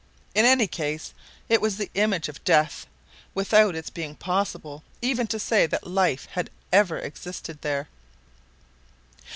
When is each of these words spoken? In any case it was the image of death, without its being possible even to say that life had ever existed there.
In 0.33 0.45
any 0.45 0.65
case 0.65 1.13
it 1.47 1.61
was 1.61 1.77
the 1.77 1.91
image 1.93 2.27
of 2.27 2.43
death, 2.43 2.87
without 3.35 3.75
its 3.75 3.91
being 3.91 4.15
possible 4.15 4.83
even 4.99 5.27
to 5.27 5.37
say 5.37 5.67
that 5.67 5.85
life 5.85 6.25
had 6.31 6.49
ever 6.73 6.97
existed 6.97 7.61
there. 7.61 7.87